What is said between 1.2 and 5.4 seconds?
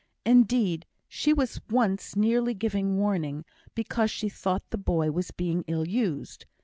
was once nearly giving warning, because she thought the boy was